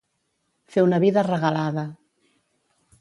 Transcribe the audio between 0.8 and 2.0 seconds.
una vida regalada.